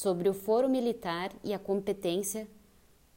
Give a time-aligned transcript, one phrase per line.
[0.00, 2.48] sobre o foro militar e a competência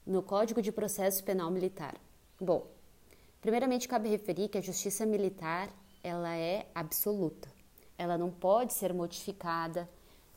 [0.05, 1.95] no Código de Processo Penal Militar.
[2.37, 2.67] Bom,
[3.39, 5.69] primeiramente cabe referir que a justiça militar
[6.03, 7.47] ela é absoluta.
[7.97, 9.89] Ela não pode ser modificada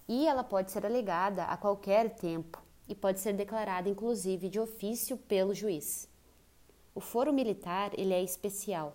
[0.07, 5.17] e ela pode ser alegada a qualquer tempo e pode ser declarada inclusive de ofício
[5.17, 6.09] pelo juiz.
[6.95, 8.95] O foro militar ele é especial,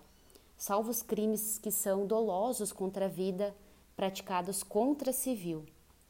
[0.56, 3.54] salvo os crimes que são dolosos contra a vida
[3.94, 5.66] praticados contra civil.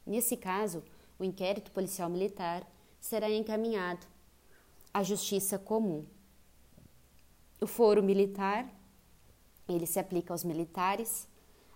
[0.05, 0.83] Nesse caso,
[1.21, 2.67] o inquérito policial militar
[2.99, 4.07] será encaminhado
[4.91, 6.03] à justiça comum.
[7.61, 8.67] O foro militar,
[9.69, 11.27] ele se aplica aos militares,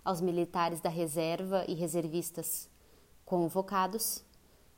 [0.04, 2.68] aos militares da reserva e reservistas
[3.24, 4.24] convocados,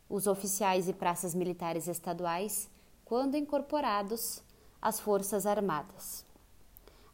[0.06, 2.68] os oficiais e praças militares estaduais,
[3.06, 4.42] quando incorporados
[4.82, 6.26] às Forças Armadas.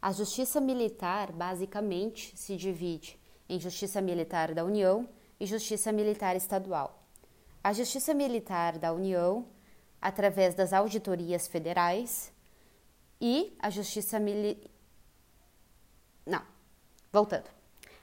[0.01, 3.17] A Justiça Militar, basicamente, se divide
[3.47, 5.07] em Justiça Militar da União
[5.39, 7.04] e Justiça Militar Estadual.
[7.65, 9.43] A Justiça Militar da União,
[9.99, 12.31] através das auditorias federais,
[13.19, 14.69] e a Justiça Militar.
[16.27, 16.43] Não,
[17.11, 17.49] voltando.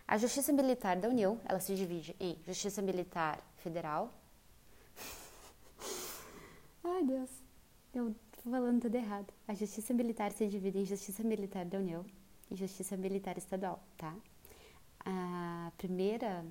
[0.05, 4.13] A Justiça Militar da União, ela se divide em Justiça Militar Federal.
[6.83, 7.31] Ai, Deus,
[7.95, 9.33] eu tô falando tudo errado.
[9.47, 12.05] A Justiça Militar se divide em Justiça Militar da União
[12.51, 14.13] e Justiça Militar Estadual, tá?
[15.05, 16.45] A primeira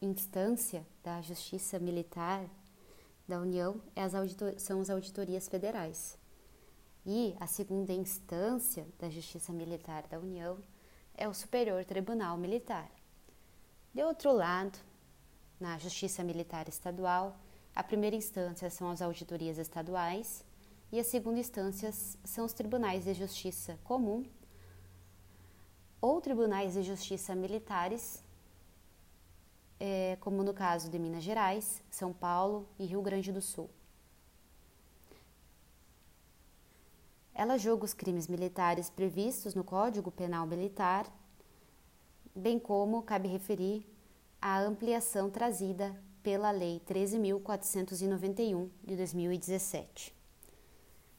[0.00, 2.44] instância da Justiça Militar
[3.28, 4.02] da União é
[4.58, 6.18] são as auditorias federais.
[7.04, 10.58] E a segunda instância da Justiça Militar da União
[11.14, 12.90] é o Superior Tribunal Militar.
[13.92, 14.78] De outro lado,
[15.58, 17.36] na Justiça Militar Estadual,
[17.74, 20.44] a primeira instância são as auditorias estaduais
[20.90, 21.92] e a segunda instância
[22.24, 24.24] são os tribunais de justiça comum
[26.00, 28.24] ou tribunais de justiça militares,
[29.80, 33.70] é, como no caso de Minas Gerais, São Paulo e Rio Grande do Sul.
[37.34, 41.10] Ela julga os crimes militares previstos no Código Penal Militar,
[42.36, 43.86] bem como cabe referir
[44.42, 50.14] a ampliação trazida pela Lei 13.491 de 2017.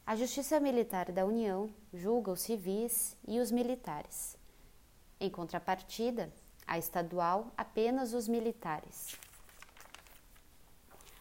[0.06, 4.36] A Justiça Militar da União julga os civis e os militares.
[5.18, 6.32] Em contrapartida,
[6.66, 9.16] a estadual apenas os militares.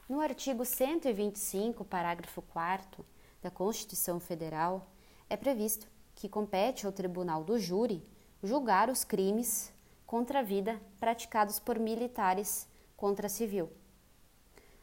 [0.08, 3.06] No artigo 125, parágrafo 4
[3.42, 4.88] da Constituição Federal,
[5.30, 8.06] é previsto que compete ao Tribunal do Júri
[8.44, 9.72] julgar os crimes
[10.06, 13.72] contra a vida praticados por militares contra civil.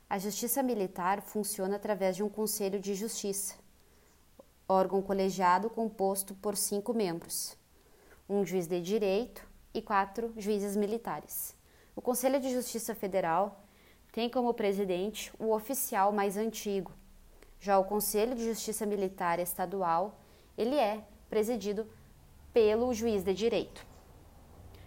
[0.09, 3.55] A Justiça Militar funciona através de um Conselho de Justiça,
[4.67, 7.57] órgão colegiado composto por cinco membros,
[8.29, 11.57] um juiz de direito e quatro juízes militares.
[11.95, 13.65] O Conselho de Justiça Federal
[14.13, 16.93] tem como presidente o oficial mais antigo,
[17.61, 20.21] já o Conselho de Justiça Militar Estadual,
[20.57, 21.87] ele é presidido
[22.53, 23.85] pelo juiz de direito.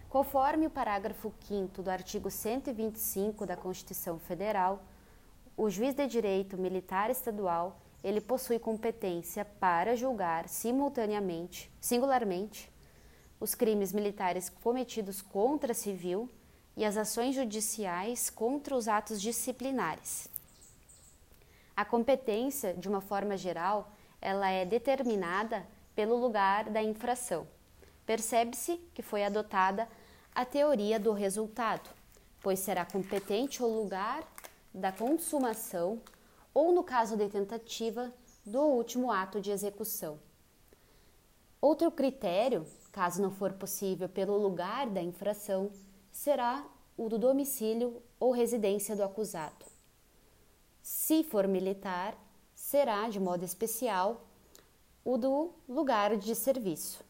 [0.08, 4.82] Conforme o parágrafo 5 do artigo 125 da Constituição Federal,
[5.54, 12.71] o juiz de direito militar estadual, ele possui competência para julgar simultaneamente, singularmente,
[13.42, 16.30] os crimes militares cometidos contra civil
[16.76, 20.28] e as ações judiciais contra os atos disciplinares.
[21.76, 27.48] A competência, de uma forma geral, ela é determinada pelo lugar da infração.
[28.06, 29.88] Percebe-se que foi adotada
[30.32, 31.90] a teoria do resultado,
[32.40, 34.22] pois será competente o lugar
[34.72, 36.00] da consumação
[36.54, 38.12] ou, no caso de tentativa,
[38.46, 40.20] do último ato de execução.
[41.60, 45.70] Outro critério, caso não for possível pelo lugar da infração,
[46.12, 46.64] será
[46.96, 49.64] o do domicílio ou residência do acusado.
[50.82, 52.14] Se for militar,
[52.54, 54.20] será, de modo especial,
[55.04, 57.02] o do lugar de serviço.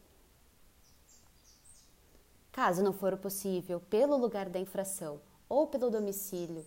[2.51, 6.65] Caso não for possível pelo lugar da infração ou pelo domicílio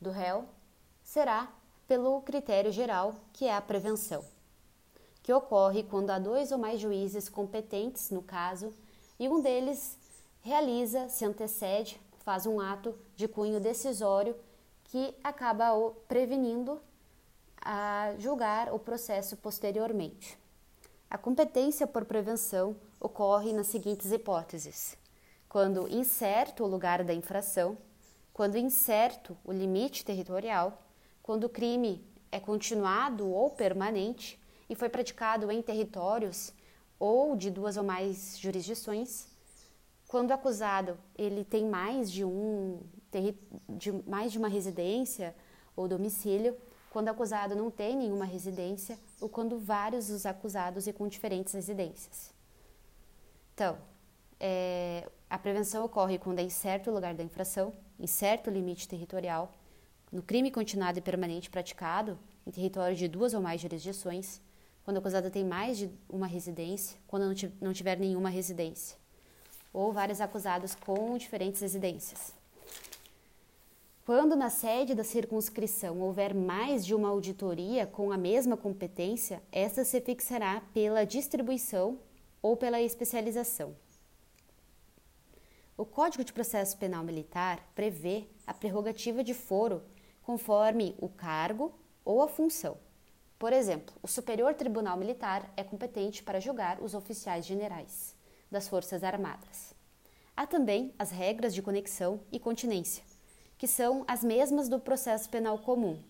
[0.00, 0.46] do réu,
[1.02, 1.52] será
[1.86, 4.24] pelo critério geral, que é a prevenção,
[5.28, 8.72] que ocorre quando há dois ou mais juízes competentes no caso
[9.20, 9.98] e um deles
[10.40, 14.34] realiza, se antecede, faz um ato de cunho decisório
[14.84, 16.80] que acaba o prevenindo
[17.60, 20.38] a julgar o processo posteriormente.
[21.10, 24.96] A competência por prevenção ocorre nas seguintes hipóteses:
[25.46, 27.76] quando incerto o lugar da infração,
[28.32, 30.82] quando incerto o limite territorial,
[31.22, 32.02] quando o crime
[32.32, 36.52] é continuado ou permanente e foi praticado em territórios
[36.98, 39.26] ou de duas ou mais jurisdições,
[40.06, 42.80] quando o acusado ele tem mais de um
[43.68, 45.34] de mais de uma residência
[45.76, 46.56] ou domicílio,
[46.90, 51.52] quando o acusado não tem nenhuma residência ou quando vários os acusados e com diferentes
[51.54, 52.32] residências.
[53.54, 53.78] Então,
[54.40, 59.52] é, a prevenção ocorre quando é incerto o lugar da infração, incerto o limite territorial,
[60.10, 64.40] no crime continuado e permanente praticado em território de duas ou mais jurisdições,
[64.88, 67.26] quando o acusado tem mais de uma residência, quando
[67.60, 68.96] não tiver nenhuma residência,
[69.70, 72.32] ou vários acusados com diferentes residências.
[74.06, 79.84] Quando na sede da circunscrição houver mais de uma auditoria com a mesma competência, essa
[79.84, 81.98] se fixará pela distribuição
[82.40, 83.76] ou pela especialização.
[85.76, 89.82] O Código de Processo Penal Militar prevê a prerrogativa de foro
[90.22, 91.74] conforme o cargo
[92.06, 92.87] ou a função.
[93.38, 98.14] Por exemplo, o Superior Tribunal Militar é competente para julgar os oficiais generais
[98.50, 99.74] das Forças Armadas.
[100.36, 103.04] Há também as regras de conexão e continência,
[103.56, 106.02] que são as mesmas do processo penal comum.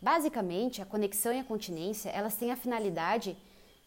[0.00, 3.36] Basicamente, a conexão e a continência, elas têm a finalidade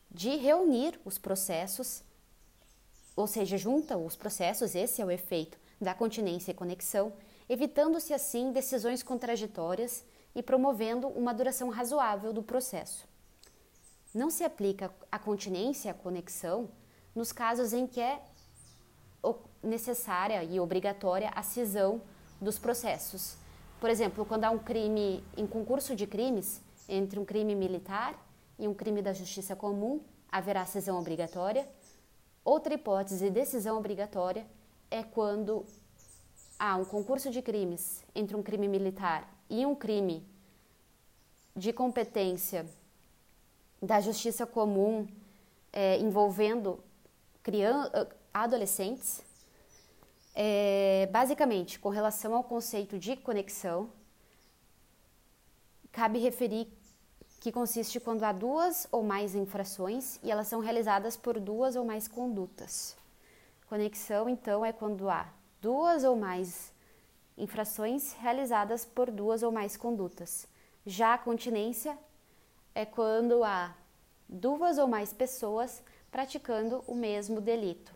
[0.10, 2.04] de reunir os processos
[3.20, 7.12] ou seja, junta os processos, esse é o efeito da continência e conexão,
[7.50, 10.06] evitando-se assim decisões contraditórias
[10.36, 13.08] e promovendo uma duração razoável do processo.
[14.14, 16.70] Não se aplica a continência a conexão
[17.16, 18.22] nos casos em que é
[19.62, 22.02] necessária e obrigatória a cisão
[22.40, 23.36] dos processos.
[23.80, 28.16] Por exemplo, quando há um crime em concurso de crimes entre um crime militar
[28.58, 31.68] e um crime da justiça comum, haverá cisão obrigatória
[32.44, 34.44] Outra hipótese de decisão obrigatória
[34.90, 35.66] é quando
[36.60, 40.28] há um concurso de crimes entre um crime militar e um crime
[41.56, 42.66] de competência
[43.82, 45.08] da justiça comum
[45.72, 46.84] é, envolvendo
[48.34, 49.24] adolescentes.
[50.36, 53.90] É, basicamente, com relação ao conceito de conexão,
[55.92, 56.68] cabe referir
[57.40, 61.86] que consiste quando há duas ou mais infrações e elas são realizadas por duas ou
[61.86, 62.96] mais condutas.
[63.68, 65.28] Conexão, então, é quando há
[65.62, 66.72] duas ou mais
[67.38, 70.48] infrações realizadas por duas ou mais condutas.
[70.86, 71.98] Já a continência
[72.76, 73.76] é quando há
[74.28, 77.94] duas ou mais pessoas praticando o mesmo delito,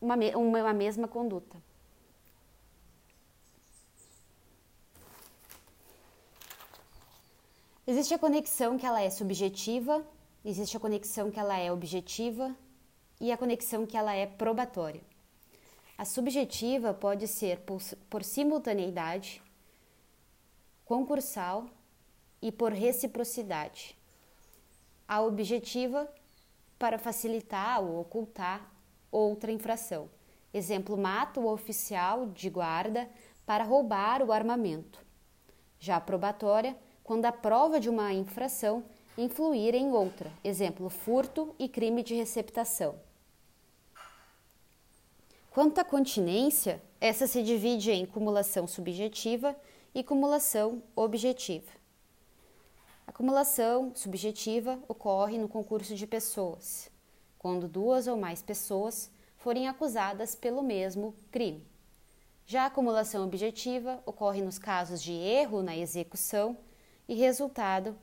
[0.00, 1.56] uma, uma mesma conduta.
[7.86, 10.02] Existe a conexão que ela é subjetiva,
[10.42, 12.56] existe a conexão que ela é objetiva
[13.20, 15.13] e a conexão que ela é probatória.
[15.96, 17.80] A subjetiva pode ser por,
[18.10, 19.40] por simultaneidade,
[20.84, 21.66] concursal
[22.42, 23.96] e por reciprocidade.
[25.06, 26.12] A objetiva
[26.78, 28.68] para facilitar ou ocultar
[29.10, 30.10] outra infração.
[30.52, 33.08] Exemplo, mata o oficial de guarda
[33.46, 35.04] para roubar o armamento.
[35.78, 38.82] Já a probatória quando a prova de uma infração
[39.16, 42.96] influir em outra, exemplo, furto e crime de receptação.
[45.54, 49.54] Quanto à continência, essa se divide em cumulação subjetiva
[49.94, 51.70] e cumulação objetiva.
[53.06, 56.90] A cumulação subjetiva ocorre no concurso de pessoas,
[57.38, 61.64] quando duas ou mais pessoas forem acusadas pelo mesmo crime.
[62.44, 66.58] Já a acumulação objetiva ocorre nos casos de erro na execução
[67.08, 67.96] e resultado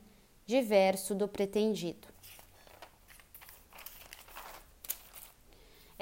[0.46, 2.11] diverso do pretendido.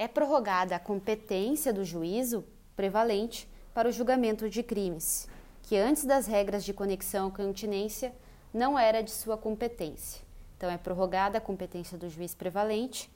[0.00, 2.42] É prorrogada a competência do juízo
[2.75, 5.28] prevalente para o julgamento de crimes,
[5.64, 8.11] que antes das regras de conexão ou continência
[8.50, 10.23] não era de sua competência.
[10.57, 13.11] Então, é prorrogada a competência do juiz prevalente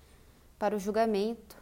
[0.59, 1.57] para o julgamento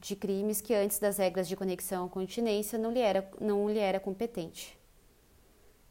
[0.00, 3.78] de crimes que antes das regras de conexão ou continência não lhe era, não lhe
[3.78, 4.80] era competente.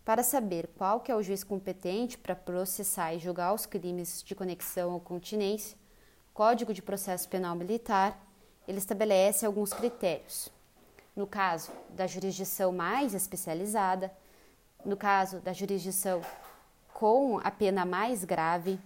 [0.04, 4.34] Para saber qual que é o juiz competente para processar e julgar os crimes de
[4.34, 5.78] conexão ou continência,
[6.34, 8.26] Código de Processo Penal Militar
[8.68, 10.50] ele estabelece alguns critérios.
[11.16, 14.12] No caso da jurisdição mais especializada,
[14.84, 16.22] no caso da jurisdição
[16.94, 18.80] com a pena mais grave,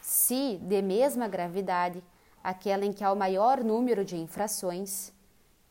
[0.00, 2.02] se de mesma gravidade,
[2.42, 5.12] aquela em que há o maior número de infrações,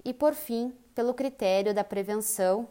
[0.03, 2.67] e por fim, pelo critério da prevenção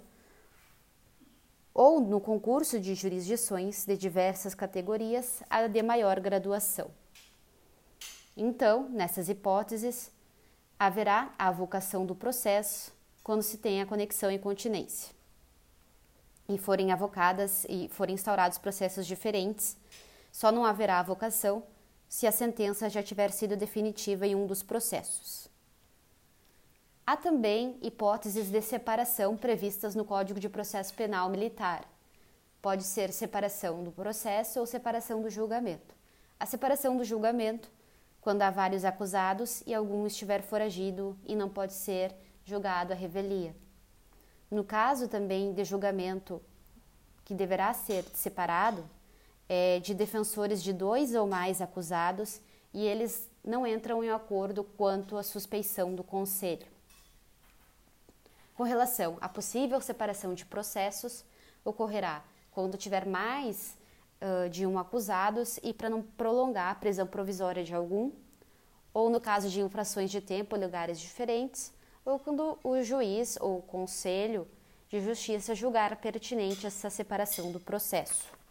[1.75, 6.91] ou no concurso de jurisdições de diversas categorias, a de maior graduação.
[8.37, 10.11] Então, nessas hipóteses,
[10.87, 15.15] haverá a avocação do processo quando se tem a conexão e continência.
[16.49, 19.77] E forem avocadas e forem instaurados processos diferentes,
[20.33, 21.62] só não haverá avocação
[22.09, 25.49] se a sentença já tiver sido definitiva em um dos processos.
[27.07, 31.85] Há também hipóteses de separação previstas no Código de Processo Penal Militar.
[32.61, 35.95] Pode ser separação do processo ou separação do julgamento.
[36.41, 37.71] A separação do julgamento,
[38.23, 42.14] quando há vários acusados e algum estiver foragido e não pode ser
[42.45, 43.55] julgado à revelia.
[44.50, 46.41] No caso também de julgamento
[47.25, 48.88] que deverá ser separado,
[49.49, 52.41] é de defensores de dois ou mais acusados
[52.73, 56.67] e eles não entram em acordo quanto à suspeição do conselho.
[58.55, 61.25] Com relação à possível separação de processos,
[61.64, 63.76] ocorrerá quando tiver mais
[64.50, 68.12] de um acusados e para não prolongar a prisão provisória de algum,
[68.95, 71.73] ou no caso de infrações de tempo em lugares diferentes,
[72.05, 74.47] ou quando o juiz ou o conselho
[74.88, 78.42] de justiça julgar pertinente essa separação do processo.